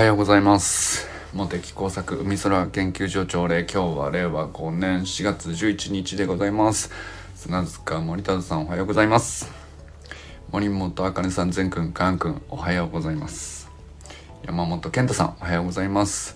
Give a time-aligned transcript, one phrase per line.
[0.00, 1.06] はようございます。
[1.34, 6.90] 茂木工作海空研究所朝礼今日は令和5年4月11日でございます。
[7.34, 9.52] 砂塚森田さんおはようございます。
[10.50, 13.70] 森本あかねさん全くんかんくんおはようございます。
[14.46, 16.34] 山本健太さんおはようございます。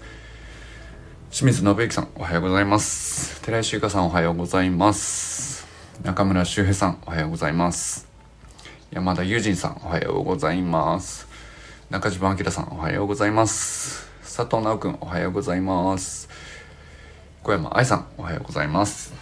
[1.31, 3.41] 清水信之さんおはようございます。
[3.41, 5.67] 寺井修香さんおはようございます。
[6.03, 8.07] 中村修平さんおはようございます。
[8.91, 11.33] 山田友人さんおはようございます。
[11.91, 14.09] 中島明さんおはようございます。
[14.23, 16.29] 佐藤直くんおはようございます。
[17.43, 19.13] 小山愛さんおはようございます。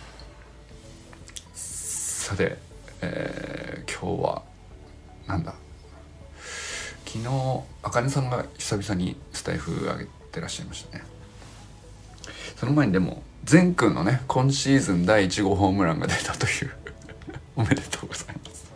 [1.55, 2.57] さて、
[3.01, 4.43] えー、今日は
[5.27, 5.55] なんだ。
[7.05, 7.29] 昨日
[7.83, 11.05] あかねさんが久々にスタイフ上げてらっしゃいましたね。
[12.57, 16.71] その前にでも善くんのね今シーズン第1号ホームランが出たという。
[17.57, 18.73] おめでとうございます。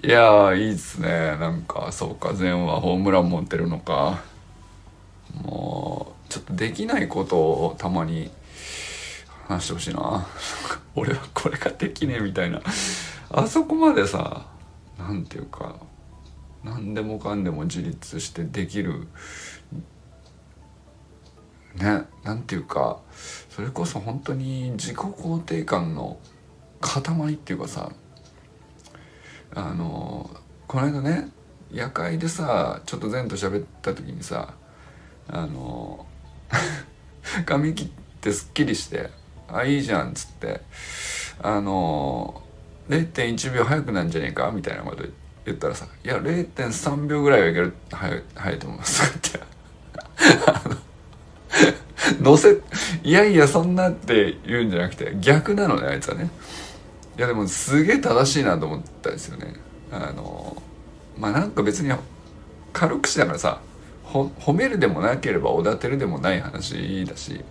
[0.00, 1.36] いやいいっすね。
[1.38, 4.22] なんかそうか善はホームラン持ってるのか。
[5.42, 8.30] もうちょっとできないことをたまに
[9.48, 10.26] 話してほしいな。
[10.94, 12.60] 俺はこれができねえみたいな。
[13.30, 14.46] あそこまでさ
[14.98, 15.76] 何ていうか
[16.64, 19.08] 何でもかんでも自立してできる
[21.76, 23.00] ねなんていうか
[23.50, 26.18] それこそ本当に自己肯定感の
[26.80, 27.92] 塊っていうかさ
[29.54, 30.30] あの
[30.66, 31.28] この間ね
[31.72, 34.54] 夜会でさちょっと前と喋った時にさ
[35.28, 36.06] あの
[37.44, 37.88] 髪切っ
[38.20, 39.10] てすっきりして
[39.48, 40.60] 「あいいじゃん」っつって
[41.42, 42.42] あの
[42.88, 45.04] 0.1秒早くなんじゃねえかみたいなこと
[45.44, 49.40] 言ったらさ「いや0.3秒ぐらいはいける早い早いと思います」って。
[52.20, 52.60] 乗せ
[53.02, 56.30] いやいやそんなって言うんじゃなくて逆なのねあいつはね。
[57.18, 59.54] いやでもすげえ正しいなと思ったんですよね。
[59.90, 60.62] あの
[61.18, 61.92] まあなんか別に
[62.72, 63.60] 軽口だからさ
[64.04, 67.44] 褒めるでもなければおだてるでもない話だし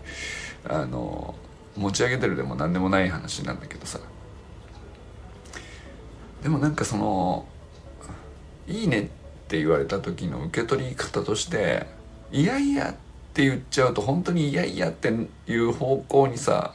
[0.67, 1.35] あの
[1.75, 3.99] 持ち上げてるでも何でもない話なんだけどさ。
[6.41, 7.45] でもなんかその
[8.67, 9.03] 「いいね」っ
[9.49, 11.87] て言われた時の受け取り方として
[12.31, 12.95] 「いやいや」っ
[13.33, 15.13] て言っちゃうと本当に「いやいや」って
[15.47, 16.73] いう方向にさ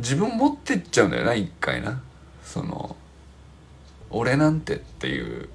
[0.00, 2.02] 自分持ってっちゃうんだよな一回な。
[2.44, 2.96] その
[4.10, 5.48] 俺なんてっていう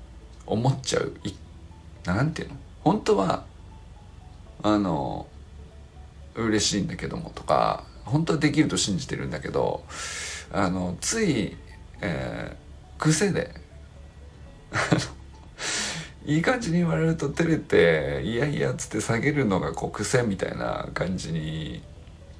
[0.45, 1.13] 思っちゃう。
[2.05, 2.55] なんていうの？
[2.83, 3.45] 本当は
[4.63, 5.27] あの
[6.35, 9.83] 嬉しいんだけどもとか本当はできると信じてるんだけど
[10.51, 11.55] あのつい、
[12.01, 13.49] えー、癖で
[16.25, 21.81] いい感じに言われると照れていやいやっつって下げるのがこう癖みたいな感じに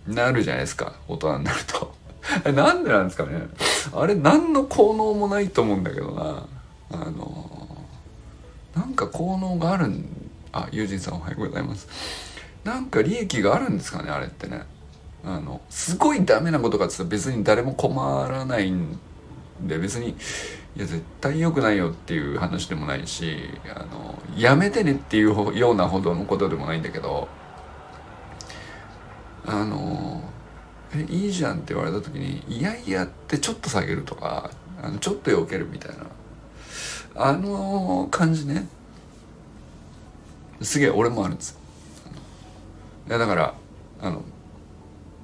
[0.08, 1.94] なるじゃないですか大人になると。
[2.52, 3.48] なんでなんですかね。
[3.94, 6.46] あれ何の効能もないと思うんだけどな。
[6.92, 7.86] あの
[8.76, 10.06] なんか効能があるん
[10.52, 11.88] あ友人さんおはようございます。
[12.64, 14.64] なんか利益があるんですかねあれってね。
[15.24, 19.00] あのすごいダメなことかって言ったら別に誰も困らないん
[19.62, 20.14] で別にい
[20.80, 23.38] や絶対良くないよっていう話でもないし
[23.76, 27.28] あのやめてねっていうようなほどのことでもないんだけど
[29.46, 30.22] あの
[30.96, 34.50] えいいじゃんって言われた時にいやいやってちょっと下げるとか
[34.82, 36.06] あのちょっと避けるみたいな。
[37.18, 38.68] あの感じね。
[40.62, 41.58] すげえ俺もあるんです。
[43.08, 43.54] いやだから
[44.02, 44.24] あの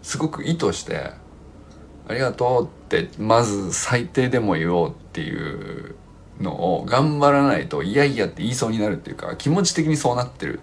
[0.02, 1.12] すごく意図して
[2.08, 5.96] 「ありがとう」ってまず最低でも言おうっていう
[6.40, 10.62] のを頑張らないと「いやいや」って言いそうになるっていうか気持ち的にそうなってる。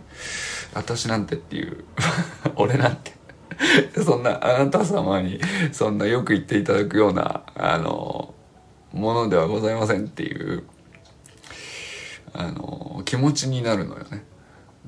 [0.75, 1.85] 私なんてっていう。
[2.57, 3.18] 俺なんて。
[4.05, 5.41] そんなあなた様に
[5.73, 8.35] そんなよく言っていただくようなあの
[8.93, 10.65] ものではございませんっていう
[12.33, 14.25] あの気持ちになるのよね。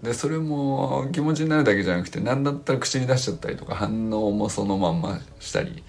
[0.02, 5.82] でそれも気持ちになるだけじゃなくて何だったら口に出しちゃったりとか反応もそのまんましたり、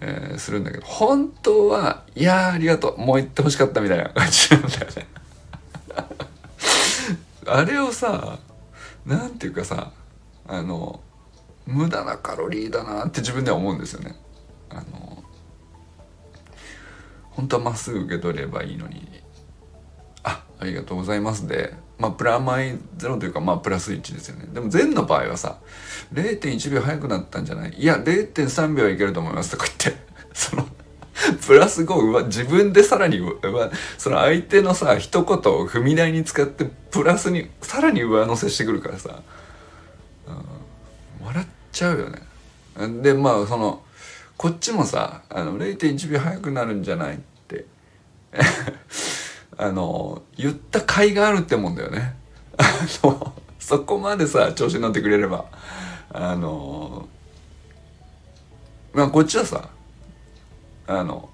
[0.00, 5.06] えー、するんだけど本当はいやありがとうもう言ってほしかったみたいな感じなんだよね。
[7.46, 8.38] あれをさ
[9.04, 9.90] なんていうかさ
[10.46, 11.00] あの
[11.68, 14.16] 無駄なカロリーだなって自分では思うんですよね。
[14.70, 15.22] あの
[17.30, 19.06] 本当はまっすぐ受け取ればいいのに
[20.24, 24.46] あありがとうございますでまあプラマイゼロというかまあプラス1ですよね。
[24.52, 25.58] でも善の場合はさ
[26.14, 27.74] 0.1秒早くなったんじゃない？
[27.74, 30.66] いや0.3秒はいけると思いますとか言って その
[31.46, 33.20] プラス5自分でさらに
[33.98, 39.20] その相手のさ一言を踏み台に使ってプラスにさらに上乗せしてくるからさ、
[40.28, 40.34] うん、
[41.78, 42.18] ちゃうよね。
[43.02, 43.82] でまあその
[44.36, 47.66] こっちもさあの0.1秒早くなるんじゃないって
[49.56, 52.16] あの言った甲斐があるってもんだよね。
[52.58, 52.64] あ
[53.04, 55.44] のそこまでさ調子に乗ってくれれば
[56.10, 57.08] あの
[58.92, 59.68] まあこっちはさ
[60.88, 61.28] あの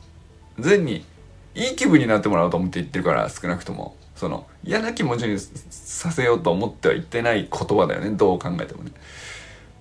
[0.59, 1.07] 善に
[1.55, 3.97] いい気分になってもらおうと思って言ってるから少なくとも。
[4.15, 8.93] その嫌な気持ちにさせようと思っては言ってない言葉だよねどう考えてもね。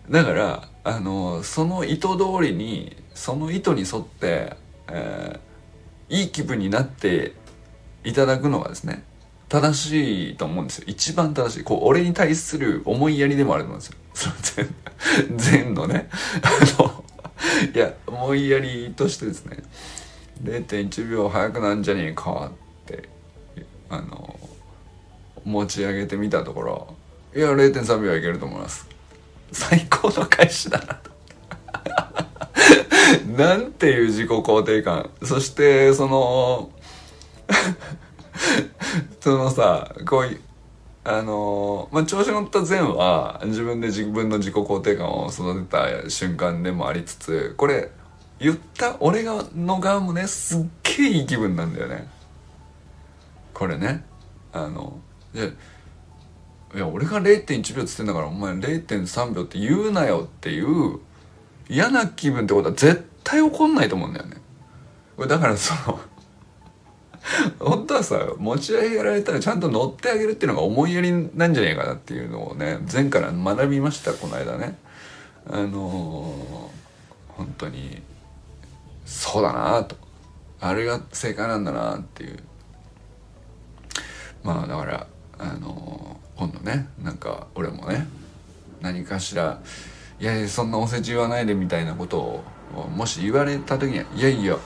[0.09, 4.55] だからあのその意図通りにその意図に沿って、
[4.89, 7.33] えー、いい気分になって
[8.03, 9.03] いただくのがですね
[9.49, 10.85] 正しいと思うんですよ。
[10.87, 11.63] 一番正しい。
[11.63, 13.97] こう俺に対する思いやりでもあると思うんですよ。
[14.13, 14.75] その善
[15.37, 16.09] 善のね。
[16.41, 17.03] あの
[17.73, 19.57] いや思いやりとしてですね
[20.43, 23.09] 0.1秒早くなんじゃねえかって
[23.89, 24.39] あの
[25.45, 26.95] 持ち上げてみたところ
[27.35, 28.92] いや0.3秒はいけると思います。
[29.53, 31.11] 最高の返しだなと。
[33.37, 35.09] なんていう自己肯定感。
[35.23, 36.71] そしてその
[39.21, 40.41] そのさこういう
[41.03, 47.91] あのまあ調子乗った善は自分で自分の自己肯定感を育てた瞬間でもありつつこれ
[48.39, 52.07] 言った俺がの側もねすっげえいい気分なんだよね。
[53.53, 54.05] これね。
[54.51, 54.99] あの
[55.33, 55.53] で
[56.75, 60.99] いや俺が0.1秒っつってんだからお前0.3秒って言うなよっていう
[61.69, 64.37] 嫌な気分ってことは絶対起こんないと思うんだよね。
[65.27, 65.99] だからその
[67.59, 74.77] 本当はさ持ち上げられたらちゃんと乗ってあげるっていうのが思いやりなんじゃねえかなっていうのをね前から学びましたこの間ね。
[75.49, 78.01] あのー、本当に
[79.05, 79.95] そうだなと。
[80.59, 82.39] あれが正解なんだなっていう。
[84.43, 88.07] まあだからあのー、今度ねなんか俺もね
[88.81, 89.61] 何かしら
[90.19, 92.43] いやいやそんなお世辞言わないでみたいなことを
[92.95, 94.57] もし言われた時にはいやいや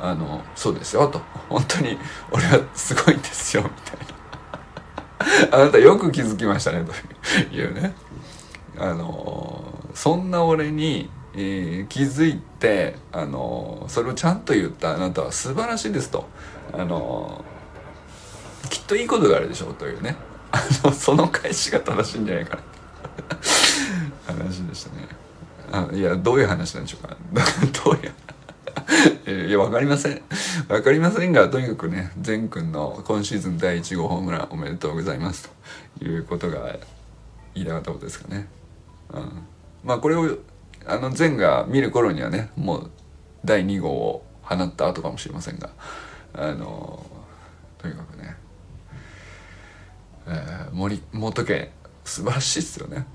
[0.00, 1.20] あのそうですよと。
[1.48, 1.98] 本当に
[2.30, 5.56] 俺はすごいんですよみたいな。
[5.56, 7.94] あなたよく気づきましたねというね。
[8.78, 9.64] あの
[9.94, 16.26] そんな俺にえー、気づいて、あのそれをちゃんと言ったあなたは素晴らしいですと、
[16.72, 17.44] あの
[18.70, 20.16] きっといいことがあるでしょうというね。
[20.50, 22.62] あのその返しが正しいんじゃないかな。
[24.26, 25.08] 話でしたね。
[25.70, 27.16] あいやどういう話なんでしょうか。
[27.84, 30.22] どういういや分かりません。
[30.68, 35.50] 分かりませんがとにかくね善くんの今シーズン第1号ホームランおめでとうございます。
[35.98, 36.76] ということが
[37.54, 38.48] 言いたかったことですかね、
[39.12, 39.42] うん、
[39.84, 40.38] まあこれを
[40.86, 42.90] あの前が見る頃にはねもう
[43.44, 45.70] 第2号を放った後かもしれませんが
[46.32, 47.04] あの
[47.78, 48.17] とにかく、
[50.28, 51.72] えー、森本家
[52.04, 53.06] 素晴らしいっすよね。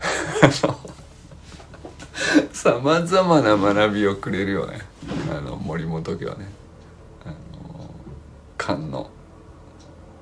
[2.51, 4.79] さまざまな学びをくれるよね。
[5.31, 6.47] あの森本家はね。
[7.25, 7.35] あの
[8.57, 9.09] 菅の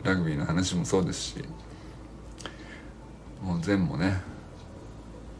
[0.03, 1.35] ラグビーの話もそうですし。
[3.41, 4.21] もう全もね。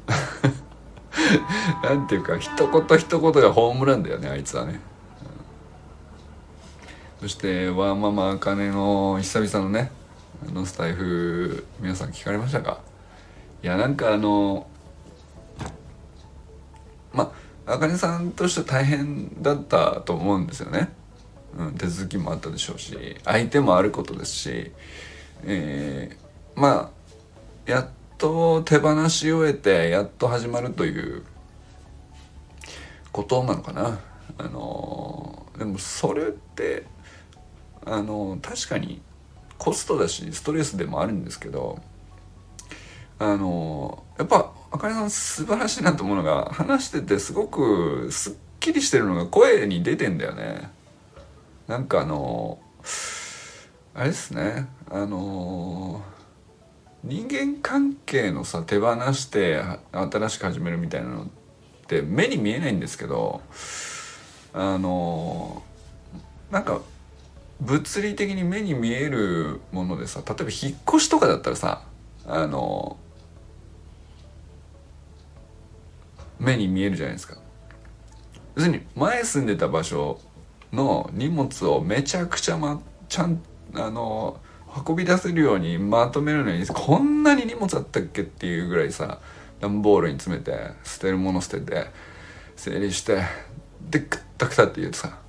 [1.83, 4.79] なんていうか一言一言がホームランだよねあいつはね、
[7.21, 9.91] そしてワーママあかねの久々のね
[10.47, 12.81] あのスタイフ皆さん聞かれましたか？
[13.63, 14.67] いやなんかあの
[17.13, 17.31] ま
[17.65, 20.89] ああかねさんとして大変だったと思うんですよね、
[21.57, 24.71] うん、手続きもあったでしょうし相手もあることですし
[25.43, 26.91] えー、ま
[27.67, 31.23] あやっと手放し終えてやっと始まるという
[33.11, 33.99] ことなのかな。
[34.37, 36.85] あのでもそれって
[37.85, 39.01] あの確かに
[39.61, 41.79] コストだしストレスでもあるんですけど
[43.19, 50.71] あのやっぱあかねさん素晴らしいなと思うのが話しててすごくすっきりしてるのが声に出てんだよね。
[51.67, 52.57] なんかあの
[53.93, 56.01] あれですねあの
[57.03, 61.27] 人間関係のさ手放して新しく始めるみたいなのっ
[61.85, 63.41] て目に見えないんですけど
[64.55, 65.61] あの
[66.49, 66.81] なんか
[67.61, 71.83] 物理的に目に見えるものでさ例えば引っ越しとかだったらさ
[72.25, 72.97] あの
[76.39, 77.37] 目に見えるじゃないですか。
[78.55, 80.19] 要するに前住んでた場所
[80.73, 83.41] の荷物をめちゃくちゃまちゃん
[83.75, 84.39] あの
[84.87, 89.19] 運び出せるようにまとめるのにこんなに荷物あったっけっていうぐらいさ
[89.59, 91.87] 段ボールに詰めて捨てるもの捨てて
[92.55, 93.21] 整理して
[93.89, 95.19] でくったくたって言うとさ、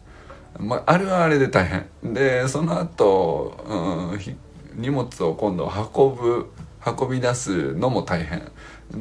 [0.59, 2.15] まあ、あれはあれで大変。
[2.15, 6.51] でその後、うん、荷物を今度運ぶ
[6.85, 8.43] 運び出すのも大変。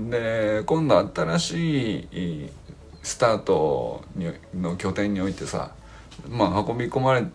[0.09, 2.49] で今度新しい
[3.03, 4.03] スタート
[4.55, 5.71] の拠点においてさ
[6.29, 7.25] まあ運び込まれ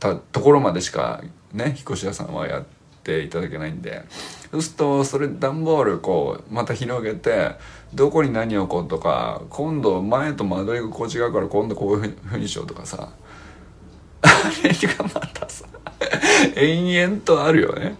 [0.00, 2.64] たところまでしかね引っ越し屋さんはやっ
[3.04, 4.04] ていただけないんで。
[4.50, 7.56] そうするとそれ段ボールこうまた広げて
[7.92, 13.10] どこに何を置こうとか今度前と間取りがこう違うから今度こういうふうにしようとかさ。
[14.68, 15.64] れがまたさ
[16.56, 17.96] 延々とあるよね。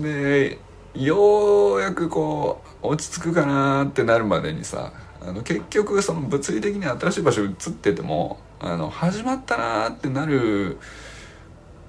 [0.00, 0.58] で
[0.94, 10.78] ようやくこう落ち着くかなってなるまでにさあの結局その物理的に新しい場所移っててもあの始まったなってなる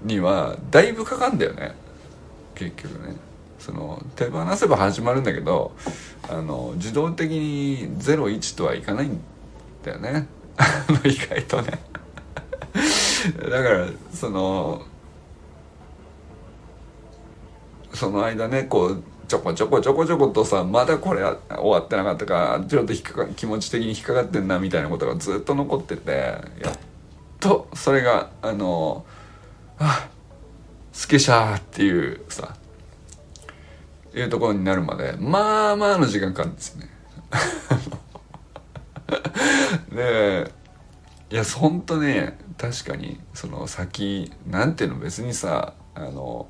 [0.03, 1.75] にはだいぶかかるんだよね。
[2.55, 3.15] 結局ね。
[3.63, 5.71] その手放せば始まるんだけど
[6.29, 9.21] あの自動的に01とはいかないん
[9.85, 10.27] だよね。
[11.05, 11.79] 意外とね。
[13.49, 14.81] だからその
[17.93, 21.37] その間ねこうちょこちょこちょこちょことさまだこれ終
[21.69, 22.93] わってなかったかちょっと
[23.35, 26.77] 気持ち的に引っかかってんなみたいなことがずっと残っててやっ
[27.39, 29.05] とそれがあの
[29.79, 30.07] あ
[30.91, 32.55] スケシャーっていうさ
[34.13, 36.89] いうところになるまでまあまあの時間かかるんですね。
[39.91, 40.51] で
[41.31, 46.47] いやほんとね確かにその先なんていうの別にさあの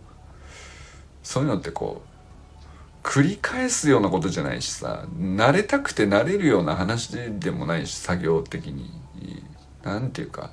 [1.24, 9.02] そういうのってこう繰り返すようなことじゃないしさ慣れたくて慣れるような話でもないし作業的に。
[9.84, 10.52] 何て言うか、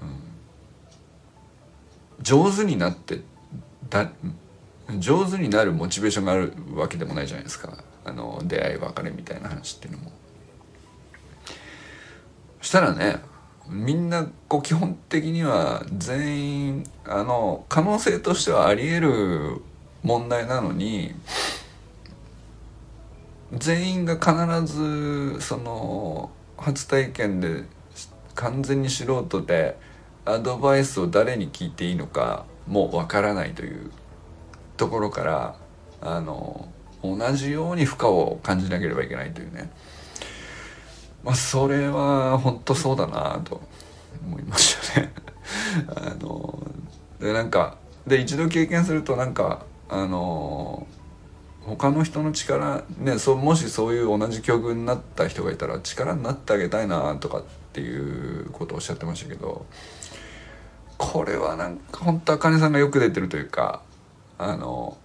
[0.00, 0.04] う
[2.20, 3.22] ん、上手になって
[3.90, 4.12] だ
[4.98, 7.82] 上手になるモチベーションがあるわけでもないじゃないですか。
[8.04, 10.12] あの出会い別れみたいな話っていうのも。
[12.60, 13.33] したらね
[13.68, 19.62] みんなこう基本的には全員あの可能性としてはあり得る
[20.02, 21.14] 問題なのに
[23.52, 27.64] 全員が必ずその初体験で
[28.34, 29.76] 完全に素人で
[30.24, 33.90] アドバイスを誰に聞いていいのかもうわからないという
[34.76, 35.56] ところから
[36.00, 36.68] あの
[37.02, 39.70] 同じように負荷を感じなければいけないというね。
[41.24, 43.60] まあそれは本当そうだなと
[44.26, 45.12] 思いましたね。
[45.96, 46.62] あの
[47.20, 47.76] でなんか
[48.06, 50.86] で一度経験するとなんかあの
[51.62, 59.64] 他の人の力ねそもしそういう同じ境遇になった人がいたら力になってあげたいなとかっていうことをおっしゃってましたけど
[60.98, 63.82] これはなんか本当あかねさんがよく出てるというか
[64.38, 64.96] あの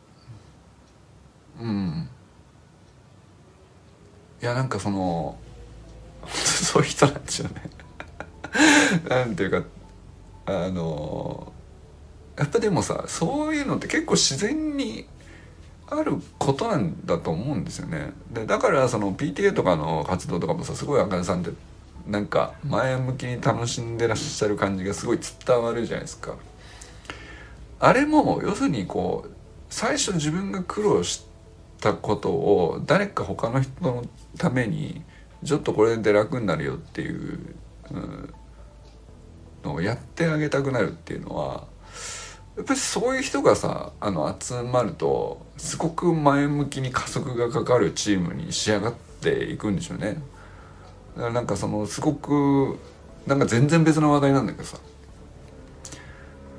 [1.62, 2.10] うん。
[4.42, 5.38] いやなんかその
[6.34, 7.70] そういう人なんですよね。
[9.10, 9.64] なんていうか
[10.46, 11.54] あの
[12.38, 15.08] やっぱでもさそういうのって結構自然に
[15.88, 18.14] あることなんだと思うんですよね。
[18.32, 21.52] でだからその PTA とかの活動とかもさすごいあかねさんって
[22.08, 26.36] なんか前向きに楽しんでらっしゃる感じがすごい伝わるじゃないですか。
[27.80, 29.32] あれも要するにこう
[29.70, 31.26] 最初自分が苦労し
[31.80, 34.04] たことを誰か他の人の
[34.38, 35.02] ために
[35.44, 37.56] ちょっとこれで楽になるよっていう、
[39.64, 41.68] のをやってあげたくなるっていうのは
[42.56, 50.22] やっぱりそういう人がさあの集まるとすごく前向きに加速がかかるチームに仕上がっていくんでしょうね。
[51.16, 52.78] だからなんかそのすごく
[53.26, 54.78] なんか全然別の話題なんだけどさ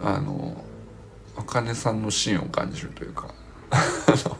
[0.02, 0.64] あの
[1.36, 3.28] あかねさんの芯を感じるというか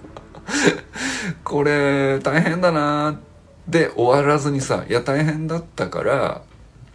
[1.44, 3.29] これ大変だなって
[3.68, 6.42] で終わらずにさいや大変だったから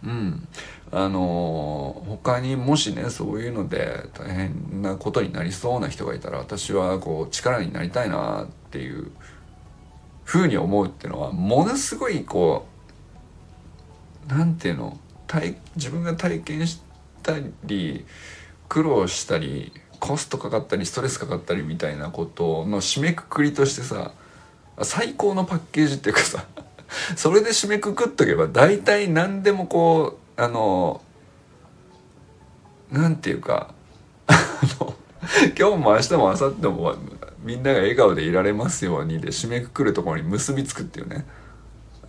[0.04, 0.48] うん
[0.92, 9.10] あの他にもしねそういうので大変なことになりそうな人がいたら私はこう力になりたいなっていう
[10.24, 12.66] ふうに思うっていうのはものすごいこ
[14.28, 14.98] うなんていうの
[15.74, 16.80] 自分が体験し
[17.22, 18.04] たり
[18.68, 24.12] 苦労したりコストかかったりストレスかかったりみたいなことの締めくくりとしてさ
[24.82, 26.44] 最高のパッケージっていうかさ
[27.16, 31.00] それで締めくくっとけば大体何でもこうあの
[32.90, 33.74] なんていうか
[34.26, 34.34] あ
[34.80, 34.94] の
[35.58, 36.94] 今日も明日も明後日も
[37.42, 41.26] みんなが笑顔でいられますようにで締めくくるところに結びつくっていうね。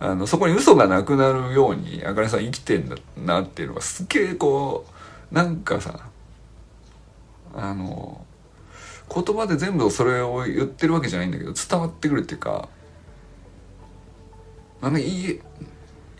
[0.00, 4.86] あのそこに嘘がなくなるようにあかねさん生きてんだなっていうのがすっげえこ
[5.32, 5.98] うなんかさ
[7.54, 8.24] あの
[9.14, 12.68] 言葉で全部それを言ってるわけじゃないんだけど伝わってくるっていうか
[14.80, 15.40] なんかいい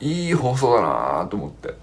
[0.00, 1.74] いい放送だなと思って。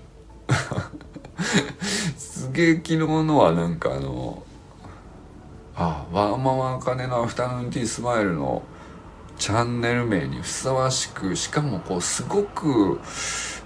[2.17, 4.43] すげえ昨日のはなんかあの
[5.75, 8.63] あワーママあかねのアフタヌーンティースマイルの
[9.37, 13.01] チャンネル名にふさわしくしかもこうすごく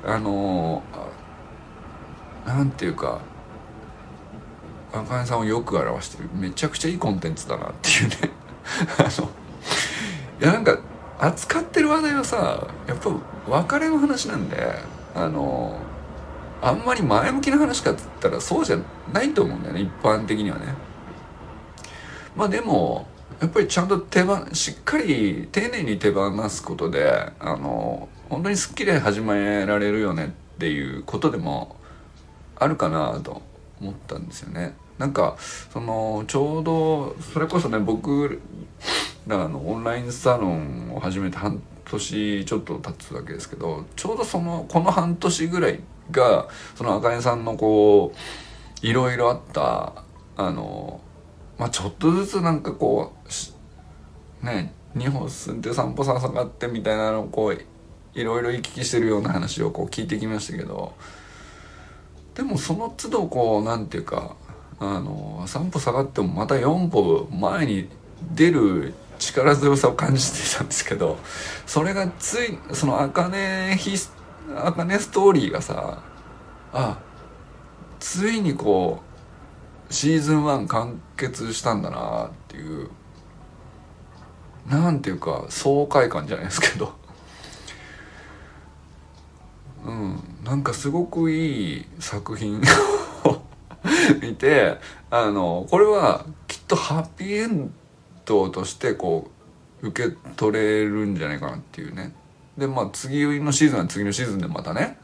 [0.03, 0.81] あの
[2.46, 3.22] なんていうか
[4.91, 6.29] 赤根さんをよく表してる。
[6.34, 8.15] めちゃくちゃいいコンテンツだなっていうね。
[8.98, 9.29] あの
[10.41, 10.77] いやなんか
[11.19, 13.10] 扱ってる話題はさやっぱ
[13.48, 14.74] 別れの話なんで
[15.15, 15.77] あの
[16.62, 18.77] あんまり前向きな話かっつったらそうじゃ
[19.12, 20.74] ないと思うんだよね一般的にはね。
[22.36, 23.08] まあでも
[23.41, 31.75] やっぱりちゃんと手放しっかり丁寧に手放すことであの本当にすっきり始められるよねっていうことでも
[32.58, 33.49] あるかなと。
[33.81, 34.75] 思ったんですよね。
[34.98, 38.41] なんかそのちょうどそれこそね僕
[39.27, 45.79] らのオンラインサロンを始めて半年ちょっと経つわけですけどちょうどそのこの半年ぐらい
[46.12, 50.03] がその赤根さんのこういろいろあった
[50.36, 51.00] あの
[51.57, 53.13] まあちょっとずつなんかこ
[54.41, 57.65] うね2歩進んで3歩下がってみたいなのをこう
[58.13, 60.93] いろいろ行き来してるような話をこう聞いてきましたけど
[62.39, 64.38] でもその都度こうなんていうか
[64.79, 67.89] あの3歩下がってもまた4歩前に
[68.34, 71.17] 出る力強さを感じていたんですけど
[71.65, 73.96] それがついそのあかねヒ
[74.55, 76.01] あかねストーリーがさ
[76.72, 76.98] あ
[78.00, 79.01] ついにこ
[79.89, 82.89] うシーズン1完結したんだなっていう
[84.65, 86.99] なんていうか爽快感じゃないですけど。
[89.86, 90.24] うん。
[90.43, 92.62] なんかすごくいい作品
[93.25, 93.41] を
[94.21, 94.77] 見て
[95.09, 97.74] あのこれはきっとハッピーエン
[98.25, 99.29] ドとしてこ
[99.81, 102.13] う受け取れるんじゃないかなっていうね。
[102.57, 104.98] でまあ次のシーズンは次のシーズンでまたね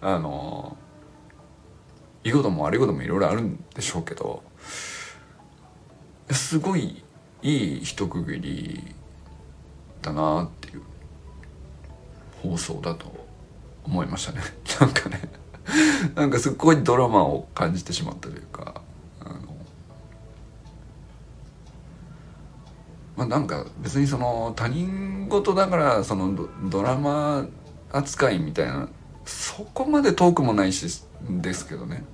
[0.00, 0.76] あの
[2.22, 4.42] いいことも悪いこともいろいろあるんでしょうけど
[6.30, 7.02] すごい
[7.42, 8.94] いい一区切り
[10.02, 10.82] だなっていう
[12.42, 13.17] 放送だと
[13.88, 14.40] 思いましたね。
[14.80, 15.20] なんかね。
[16.14, 18.82] なんかすっごいドラマを感じてしまったというか
[19.20, 19.38] あの。
[23.16, 27.46] まあなんか別にその他人事だからそのドラマ
[27.90, 28.88] 扱いみたいな
[29.24, 32.04] そこまで遠くもないしですけどね。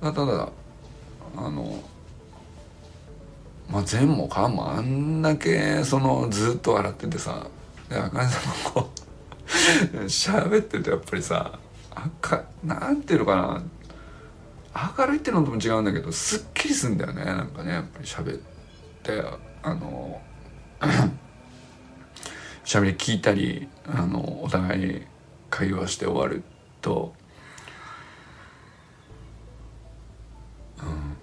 [0.00, 0.48] ただ
[1.36, 1.82] あの。
[3.68, 7.46] まあ善もかもあんだけそのずっと笑っててさ。
[7.88, 9.05] で赤根さんもこう
[10.06, 11.58] 喋ってるとやっぱりさ
[12.20, 13.62] かなんていうのかな。
[14.98, 17.24] 明るいってのとも違うんだけどすっきりすんだよね。
[17.24, 18.40] なんかねやっぱり喋っ
[19.02, 19.22] て
[19.62, 20.20] あの
[22.64, 25.02] 喋り聞いたりあのお互いに
[25.48, 26.42] 会話して終わる
[26.82, 27.14] と、
[30.78, 31.16] うん、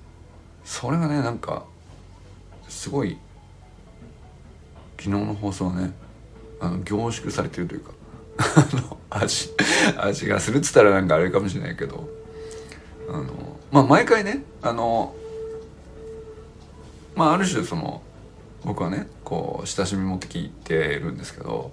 [0.64, 1.66] それがねなんか
[2.68, 3.20] すごい
[4.98, 5.94] 昨日の放送はね
[6.60, 7.92] あの凝縮されてるというか
[8.40, 9.50] あの味
[9.98, 12.24] 味がするっつったらなんかあれかもしれないけど。
[13.10, 15.16] あのまあ毎回ねあの
[17.16, 18.02] まあある種その
[18.64, 21.72] 僕はねこう親しみ持って聞いてるんですけど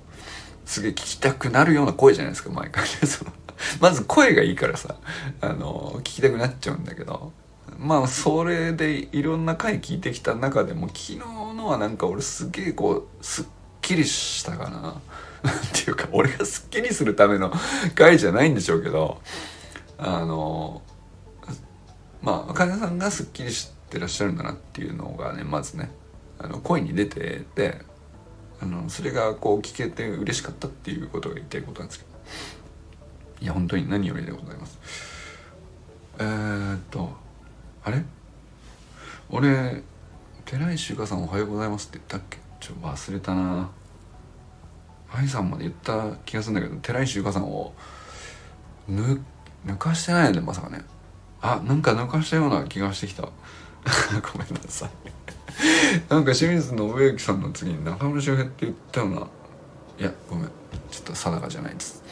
[0.64, 2.90] すげえ聞きたくなるような声じゃないですか毎回ね。
[3.06, 3.32] その
[3.80, 4.96] まず声がいいからさ
[5.40, 7.32] あの聞きたくなっちゃうんだけど
[7.78, 13.44] まあそれでいろんな回聞いてきた中でも昨日のはなんか俺すげえこうすっ
[13.80, 15.00] きりしたかな。
[15.48, 17.53] っていうか俺がすっきりするための
[17.94, 19.20] 回じゃないんでしょうけど
[19.98, 20.83] あの
[22.22, 25.90] まあ茜さんがすっきりしてらっしゃるんだなっていうのがねまずね
[26.38, 27.83] あの声に出てて
[28.61, 32.11] あのそれがこう聞けて嬉しかったっていうことが言いたいことなんですけど。
[33.42, 34.79] いや本当に何よりでございます。
[36.18, 37.11] えー、っと
[37.83, 38.05] あれ？
[39.31, 39.83] 俺
[40.44, 42.37] 寺石ゆかさんおはようございますって言ったっけ？
[42.61, 43.70] ちょっと忘れたな。
[45.12, 47.74] 愛さんまで言った気がするんだけど寺石ゆかさんを
[48.90, 49.20] 抜
[49.66, 50.82] 抜かしてないよねまさかね。
[51.42, 53.22] あなんか抜かしたような気がしてきた。
[54.32, 54.90] ごめんなさい。
[56.08, 59.16] なんか清水信之さんの次に中村周平って言ったような。
[59.98, 60.46] いやごめん。
[60.90, 62.02] ちょっと定かじゃないです。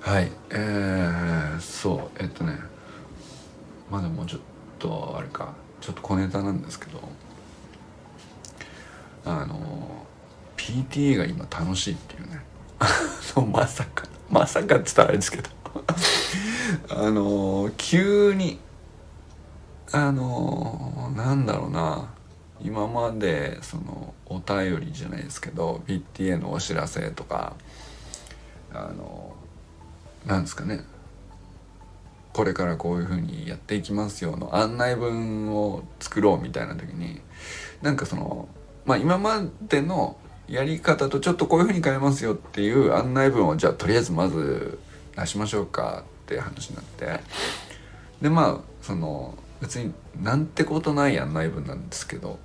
[0.00, 0.30] はい。
[0.50, 2.22] えー、そう。
[2.22, 2.58] えっとね。
[3.90, 4.40] まだもうちょっ
[4.78, 5.54] とあれか。
[5.80, 7.00] ちょっと小ネタなんですけど。
[9.24, 10.06] あの
[10.62, 12.40] PTA が今楽しいっていうね。
[13.52, 14.04] まさか。
[14.30, 15.50] まさかっつったらあれですけど。
[16.88, 18.60] あの急に
[19.90, 22.08] あのなんだろうな。
[22.64, 27.56] 今までそのお便りじゃないですけど PTA のお知らせとか
[28.72, 29.34] あの
[30.24, 30.84] なんですかね。
[32.32, 37.20] これからこういうふうにやっていきますよの案内文を作ろうみたいな時に
[37.82, 38.48] なんかその
[38.86, 40.16] まあ今までの
[40.52, 44.78] やり方とちょっとこういうふうに変えますよっていう案内文をじゃあとりあえずまず
[45.16, 47.20] 出しましょうかって話になって。
[48.20, 52.38] でまあその別になんてことない案内文なんですけど。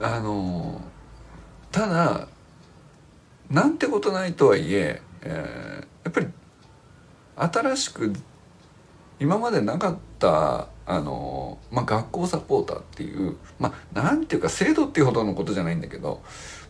[0.00, 0.80] あの
[1.70, 2.28] ただ
[3.50, 6.26] なんてことないとはいええー、やっぱり
[7.36, 8.12] 新しく
[9.20, 16.22] 今までなかったあの、まあ、学校サポーターっていうまあなんていうか制度っていうほどのことじゃないんだけど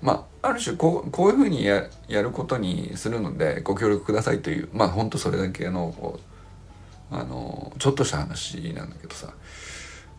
[0.03, 6.20] まあある種こうこういうふうにややることにするのでご協力くださいというまあほんとそれだけのこ
[7.11, 9.33] うあのちょっとした話なんだけどさ。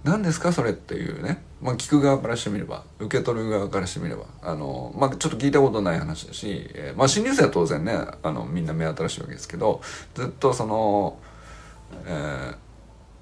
[0.05, 9.81] 何ですかそれっていうね、まあ、聞く側からしてみれば受け取る側からしてみればあの、まあ、ちょっと聞いたことない話だし、えー、まあ、新入生は当然ねあのみんな目新しいわけですけど
[10.13, 11.17] ずっとその、
[12.05, 12.53] え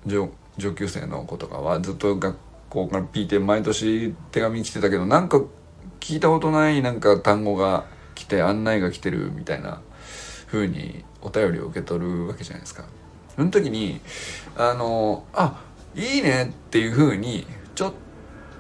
[0.05, 0.09] ー、
[0.58, 2.38] 上級生の子とかはずっと学
[2.70, 5.42] 校から PTA 毎年手紙来てたけどなんか
[6.00, 7.86] 聞いたことないなんか単語が
[8.16, 9.82] 来て案内が来てるみたいな
[10.48, 12.86] 風にお便りを受け取るわけじゃないですか。
[13.36, 14.00] その時に
[14.56, 15.63] あのあ
[15.96, 17.94] いいねっていうふうにちょっ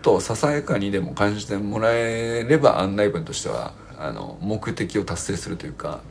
[0.01, 6.01] とささやかにでも感じてもらえれば案内文としてはあの目的を達成するというか、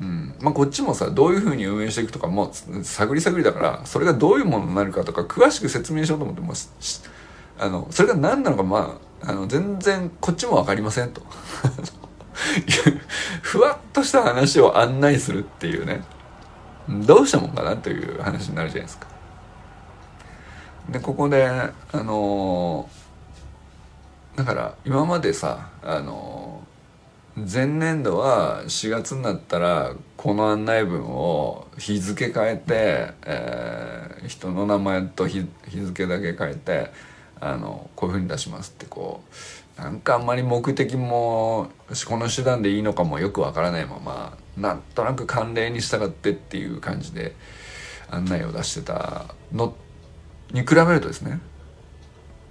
[0.00, 0.34] うん。
[0.40, 2.52] まあ、こっちもさどういうふうに運営していくとかも
[2.82, 6.52] 探り探りだからそれがどういうものになるかとか詳しく説明しようと思っても
[7.58, 11.22] あのそれが何なのかまああの全然こっちも分かりませんと。
[13.42, 16.02] ふわっとした話を案内するっていうね。
[16.88, 19.06] どうしたもんかなという話になるじゃないですか。
[20.90, 26.43] でここであのー、だから今までさあのー、
[27.36, 36.92] 前年度は4月になったらこの案内文を日付変えて、えー、人の名前と日付だけ変えて
[37.40, 39.20] あのこういうふうに出しますってこ
[39.76, 41.70] うなんかあんまり目的も
[42.06, 47.34] この手段でいいのかもよくわからないままなんとなく慣例に従ってっていう感じで
[48.10, 49.74] 案内を出してたの
[50.52, 51.40] に比べるとですね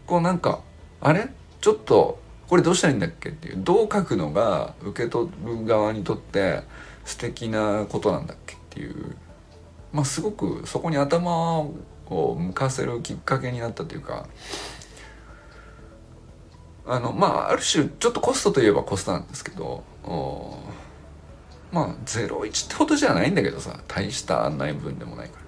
[0.05, 0.59] こうなんか
[0.99, 1.29] あれ？
[1.61, 6.63] ちょっとこれどうしたらいいんだっけっていうどう書くのが受け取る側にとって
[7.05, 9.15] 素敵なことなんだっけっていう。
[9.91, 14.27] まあすごくそこに頭を向かせるきっかけになったというか。
[16.85, 19.83] あのまあある種ちょっとコストといえばコストなんですけど
[21.71, 25.43] まあ01ってほどじゃないんだけどさ大した案内文でもないから。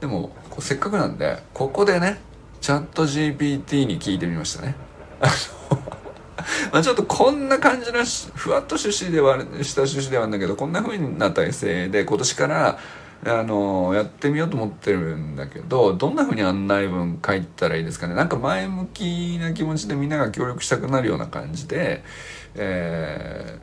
[0.00, 0.30] でも
[0.60, 2.20] せっかくなんでここでね
[2.60, 4.76] チャット GPT に聞いてみましたね。
[6.72, 12.78] まあちょっとこんな感じのふわっと趣旨ではした趣旨ではあるんだけどこんな風になったエッセイで今年から
[13.24, 18.14] あのやってみようと思ってるんだけどどんな風に案内文書いたらいいですかね？
[18.14, 22.04] なんか前向きな気持ちでみんなが協力したくなるような感じで
[22.54, 23.58] え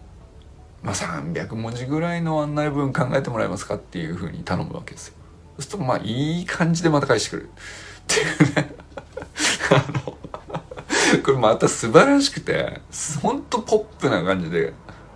[0.84, 5.16] ー、まあ300文字ぐらいの案内文考えてもらえますかっていう風に頼むわけですよ。
[5.56, 7.50] そうするとまあいい感じでまた返してくる。
[7.50, 7.50] っ
[8.08, 8.74] ていうね。
[9.72, 10.18] あの
[11.20, 12.82] これまた素晴らしくて
[13.22, 14.74] ほんとポップな感じで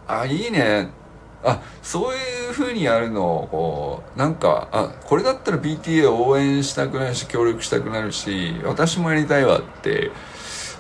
[0.08, 0.90] あいいね。
[1.44, 10.12] あそういう風にやるのをこうなんかあこれだったら PTA 応援したくなるし協力したくなるし私もやりたいわって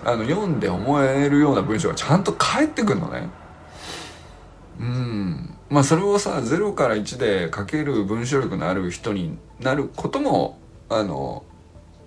[0.03, 3.29] あの読んで思えるような文章がちゃんと返ってくるのね。
[4.79, 5.55] うん。
[5.69, 11.43] まあそれをさ0から1で書ける文章力のある人になることもあの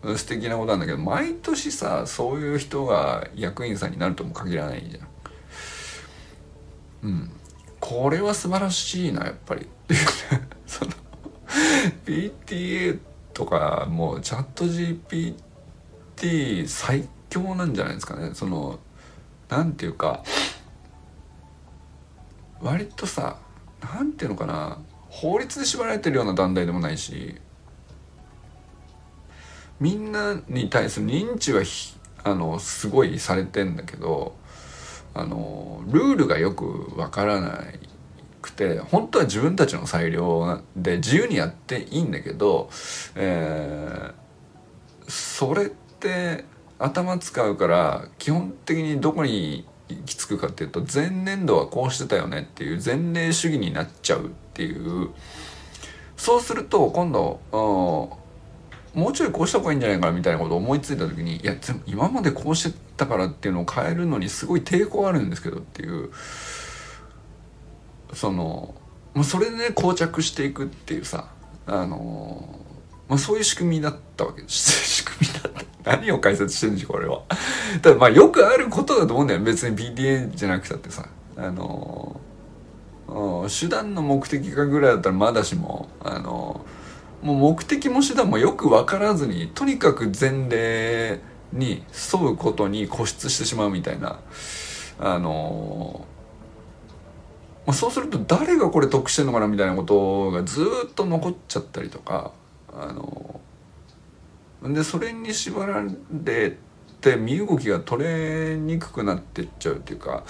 [0.03, 5.11] 素敵なことなんだけど毎年さそういう人が役員さんになるとも限らないじゃん。
[7.03, 7.31] うん、
[7.81, 9.63] これは素晴らしいなやっぱり。
[9.63, 10.93] っていうねその
[12.05, 12.99] PTA
[13.35, 18.31] とかもうチャット GPT 最強なんじゃないですかね。
[18.35, 18.79] その
[19.49, 20.23] なんていうか
[22.61, 23.39] 割とさ
[23.83, 27.37] なんていうのかな法律で縛られてるような団体でもないし
[29.81, 31.63] みんなに対する認知は
[32.23, 34.37] あのすごいされてんだけど
[35.15, 37.65] あのルールがよくわからな
[38.43, 42.71] くて本当は自分たちの裁量で自由にやっていいんだけど、
[43.17, 46.45] えー、それって
[46.79, 55.11] 頭使うから基本的にどこに行き着くかっていうと前年度はこうしてたよねっていう前例主義になっちゃうっていう。
[56.21, 57.41] そうすると今度
[58.95, 61.55] もうちょいこうした方がいいんじゃないかなみたいなことを思いついた時にいや
[61.87, 66.11] 今までこうしてたからっていうのを変えるのにすごい抵抗あるんですけどっていう
[68.13, 68.75] その
[69.15, 71.31] もうそれでね膠着していくっていうさ
[71.67, 72.61] あの
[73.09, 74.71] まあ、そういう仕組みだったわけです。
[74.87, 75.97] 仕組みだった。
[75.97, 77.23] 何を解説してるんでしょうこれは。
[77.83, 81.09] ただまあよくあることだと思うんだよ別に PTA じゃなくたってさ。
[81.37, 82.21] あの
[83.49, 86.65] 手段の目的かぐらいだったらまだしもあの
[87.23, 91.21] もう目的も手段もよく分からずにとにかく前例
[91.53, 94.21] に沿うことに固執してしまうみたいな。
[94.99, 96.07] あの
[97.67, 102.33] まあ、そうすると誰がこれ得してんのかなみたいなことがずっと残っちゃったりとか。
[102.73, 103.41] あの
[104.63, 106.57] でそれに縛られ
[107.01, 110.25] て身動きが取れにくくなってっちゃうっていうか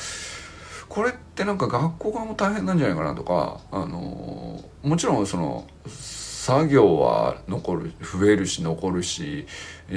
[0.88, 5.66] これってなんか学校側も大変なんじゃないかなとかあのもちろんその
[6.40, 9.46] 作業は残る増えるし残るし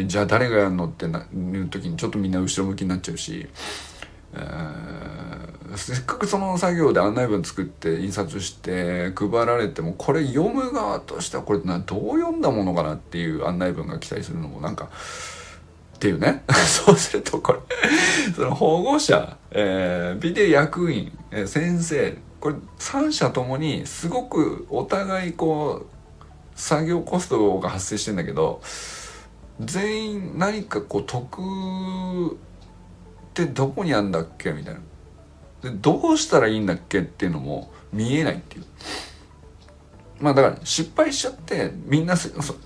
[0.07, 3.47] じゃあ誰がやるのってないう時にちょっとみんな後ろ向きになっちゃうし、
[4.33, 14.89] えー、せっかくその作業で案内文作って印刷して配られてもこれ読む側としてはこれなどう読んだものかなっていう案内文が期待するのもなんか
[15.95, 16.43] っていうね。
[16.67, 17.59] そうするとこれ
[18.35, 25.92] その保護者、えー、ビデオ役員、えー、先生これ三者ともにすごくお互いこう
[26.55, 28.61] 作業コストが発生してんだけど
[29.59, 32.37] 全員何かこう得っ
[33.33, 34.79] てどこにあんだっけみたいな。
[35.61, 38.65] でどうしたらいいんだっけっていうのも見えないっていう。
[40.19, 42.15] まあだから失敗しちゃってみんな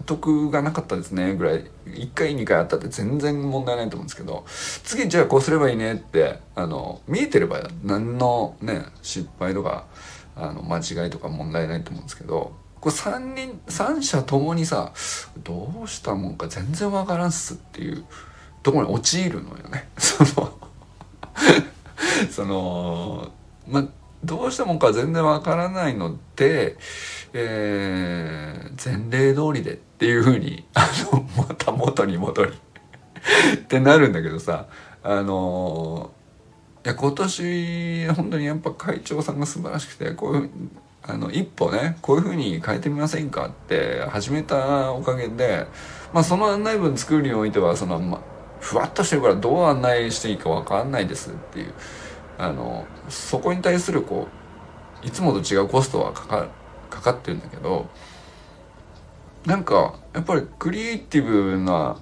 [0.06, 1.66] 得がなかったですねぐらい。
[1.86, 4.46] 1回2回あったって全然問題ないと思うんですけど
[4.84, 9.86] 次じゃあこうすればいいねってあの見えてれば何のね失敗とか
[10.36, 14.94] あの間違いとか問題ないと思うんですけどこれ3人3者ともにさ
[15.44, 18.06] どうしたもんか全然わからんっすっていう
[18.64, 19.90] ところに陥るのよね。
[19.98, 20.58] その
[22.32, 23.32] その
[23.68, 23.86] まあ
[24.24, 26.78] どうしたもんか全然わからないので、
[27.34, 32.52] えー、前例通りでっていうふうにあのまた元に戻り
[33.56, 34.68] ってなるんだけどさ
[35.04, 36.12] あの
[36.86, 40.50] いや今年本当にやっぱ会長さんが素晴らしくてこういう
[41.08, 45.66] あの一歩ねこういうふうに変えてみませんかって始めたおかげで、
[46.14, 48.22] まあ、その案内文作るにおいてはその、ま、
[48.60, 51.74] ふわっとしてるからどう案内していいか分かんないですっていう
[52.38, 54.28] あのそこに対するこ
[55.04, 56.48] ういつもと違うコストはかか
[56.90, 57.88] かかってるんだけど
[59.46, 61.98] なんかやっぱりクリエイティブな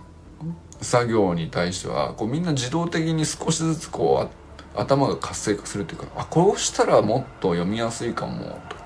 [0.81, 8.84] 作業に対してはこうみんな自動的に少しずつこう頭が活性化するというかあこうしたらもっと読みやすいかもとか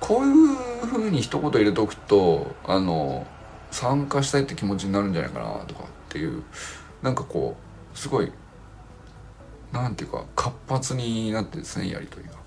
[0.00, 3.26] こういうふうに一言入れとくとあの
[3.70, 6.42] 参加したいって気持ちになるんじゃないかなとかっていう
[7.02, 7.56] なんかこ
[7.94, 8.32] うすごい
[9.72, 12.40] なんていうか活発になってですねやり取りが。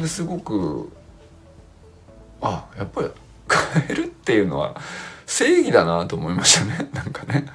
[0.00, 0.92] ですごく
[2.40, 3.08] あやっぱり
[3.50, 4.80] 変えるっていうのは
[5.26, 7.46] 正義だなと思いましたね なんかね。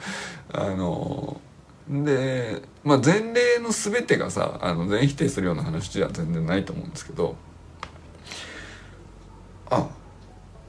[0.52, 1.40] あの
[1.90, 7.36] で、まあ、前例の全てがさあの全否定するような話じゃ全然ないと思うんですけど
[9.74, 9.88] あ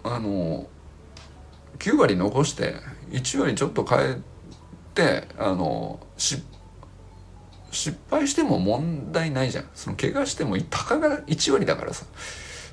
[0.05, 0.67] あの
[1.79, 2.75] 9割残して
[3.11, 4.17] 1割ちょっと変え
[4.95, 6.43] てあの失
[8.11, 9.69] 敗しても問題ないじゃん。
[9.75, 12.07] その怪我してもたかが1割だからさ。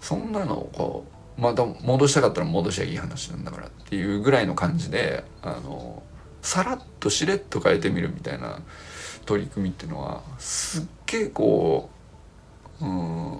[0.02, 1.06] そんなのをこ
[1.38, 6.04] うまた戻したかったら戻しゃいい話なんだからっていうぐらいの感じであの
[6.42, 8.60] さらっとしれっと変えてみるみたいな
[9.26, 11.90] 取り組みっていうのはすっげえこ
[12.82, 13.40] ううん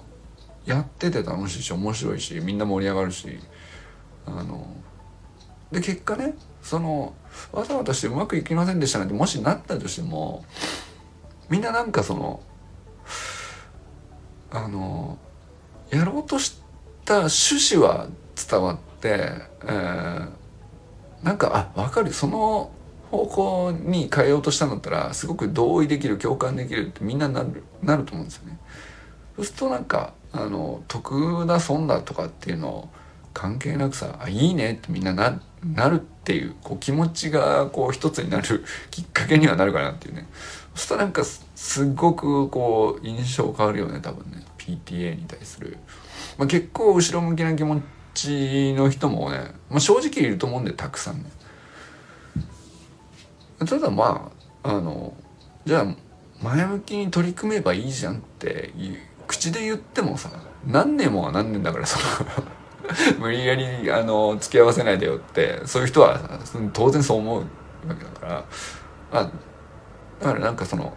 [0.64, 3.38] やってて楽しいし面白いしみんな盛り上がるし
[4.26, 4.66] あの
[5.70, 7.14] で結果ねその
[7.52, 10.44] わざわざしてうまくいきませんでしたなんてもしなったとしても
[11.48, 12.42] みんななんかその
[14.50, 15.18] あの
[15.90, 16.60] やろうとし
[17.04, 19.30] た趣旨は伝わって、
[19.64, 20.28] えー、
[21.22, 22.70] なんかあ分かるその
[23.10, 28.58] 方向に変えようとしたんだったらすごく同意できる共感できるってみんななるなると思うんですよね。
[29.36, 32.88] そうするとなんかあの得だ損だとかっていうのを
[33.34, 40.26] 関係なくさあいいねってみんなななるっていうこう気持ちがこう一つになる きっかけにはなるかなっていうね。
[40.74, 44.44] そしたらなんかすっごくこう印象変わるよね多分ね。
[44.58, 45.76] PTA に対する、
[46.38, 47.82] まあ、結構後ろ向きな気持
[48.14, 51.24] ちの人もね、まあ、正直いると思うんでたくさんね。
[53.66, 54.30] ただま
[54.62, 55.14] ああの
[55.64, 55.94] じゃあ
[56.42, 58.98] 前向きに取り組めばいいじゃんっていう
[59.32, 60.30] 口で言ってもさ
[60.66, 62.44] 何年もは何年だからその
[63.18, 66.20] 無理やりあの付き合わせないでよってそういう人は
[66.74, 67.40] 当然そう思う
[67.88, 68.44] わけだから
[69.12, 69.30] あ
[70.20, 70.92] だからなんかその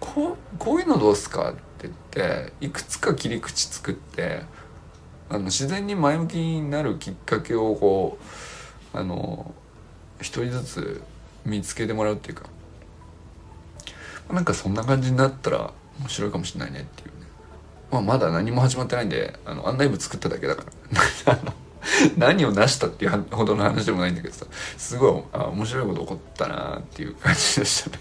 [0.00, 4.42] こうこういうのどうすかって言っていくつか切り口作って
[5.28, 8.18] あの自然に前向きになるきっかけをこ
[8.94, 9.54] うあの
[10.20, 11.02] 一人ずつ
[11.44, 12.44] 見つけてもらうっていうか
[14.32, 17.13] なんかそんな感じになったら面白いかもしれないねっていう。
[17.90, 20.64] まあ、まだ何も始まってないんであの案内部作っただけだか
[21.26, 21.38] ら。
[22.16, 24.46] 何を成したっていうほどの話でもないんだけどさ
[24.78, 27.98] すごいあ面白いこと起こったなっていう感じでしたね。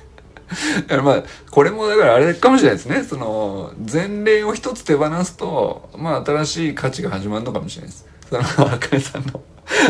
[0.88, 3.04] だからまあこれもだからあれかもしれないですね。
[3.04, 8.06] その前例を一つ手放すとまあ新しい価値が始まるのかもしれないです。
[8.30, 9.42] その 若井さんの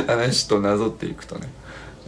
[0.07, 1.51] 話となぞっていくとね。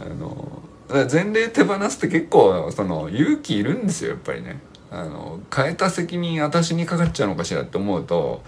[0.00, 0.62] あの
[1.10, 4.60] 前例手放すって結構その勇気いるんですよやっぱりね。
[4.90, 8.42] あの変えた責任私にかかっちゃうのかしらって思うと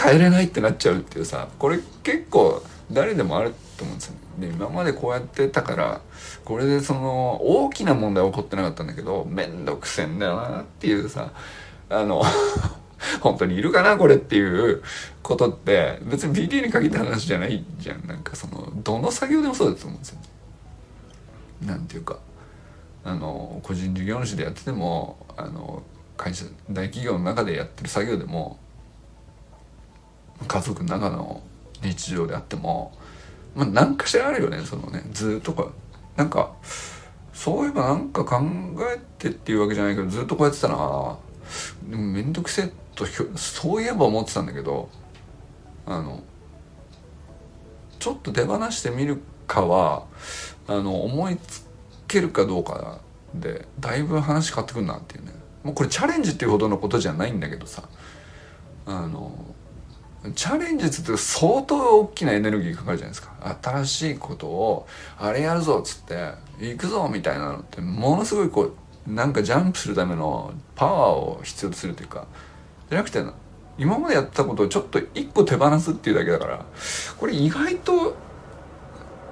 [0.00, 4.24] 変えれないってなっちゃうっていうさこれ結構誰でもあると思うんですよね。
[4.38, 6.00] で今までこうやってたから
[6.44, 11.32] これでその大きな問題は起こってなかったんだけど面倒くせえんだよなっていうさ
[11.88, 12.22] あの
[13.20, 14.40] 本当にいるかなこれってい
[14.72, 14.82] う
[15.22, 20.28] ことって別に BD に限った話じゃないじゃんなんかそのどの作業でもそうだと思うんですよね。
[21.66, 22.18] なんていうか
[23.04, 25.82] あの個人事業主でやっててもあの
[26.16, 28.58] 会社大企業の中でやってる作業でも
[30.46, 31.42] 家族の中の
[31.82, 32.92] 日常であっても、
[33.54, 35.68] まあ、何かしらあるよねそのねずっとか
[36.16, 36.52] なんか
[37.32, 38.40] そういえばなんか考
[38.94, 41.18] えてっていうわけじゃないけどずっとこうやってたな。
[41.88, 43.04] でも面倒くせえと
[43.36, 44.88] そういえば思ってたんだけど
[45.84, 46.22] あの
[47.98, 50.06] ちょっと手放してみるかは
[50.66, 51.63] あの思いつ
[52.06, 53.00] けるかどうか
[53.34, 55.32] でだいぶ話変わってくるなっていうね。
[55.62, 57.88] もうこれチャレンジっていうほどのことじゃないんだけどさ。
[58.86, 59.32] あの
[60.34, 63.58] チャレンジって相当大きなエネルギーかかるじゃないですか。
[63.62, 64.86] 新しいことを
[65.18, 68.72] あれやるぞっつって行くぞみたいなのってものすごいこ
[69.06, 72.26] うなんかジャンプするためのパワーを必要とするというか
[72.88, 73.22] じゃなくて
[73.76, 76.64] 今までやったことをちょっと一個手放すっていうだけだから
[77.18, 78.16] これ意外と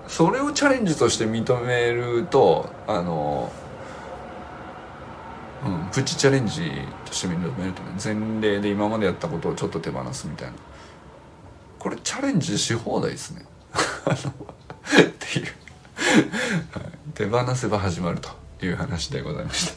[0.09, 3.51] それをチャレンジとして認めるとあの
[5.65, 6.71] うんプチチャレンジ
[7.07, 10.55] として認めるとね前例で今までやったことをちょっと手放すみたいな。
[11.79, 13.45] これチャレンジし放題ですね。
[13.75, 15.47] っていう。
[17.15, 18.31] 手放せば始まると
[18.65, 19.73] いう話でございまし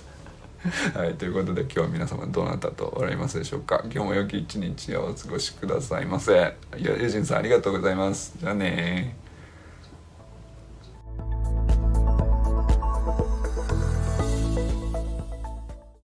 [0.93, 0.99] た。
[0.99, 3.81] はい、ということで今日は皆様どうなったと笑いますでしょうか。
[3.85, 6.33] 今日も良き一日をお過ごしくださいませ。
[6.77, 8.33] いや、ユジンさんありがとうございます。
[8.39, 9.15] じゃあね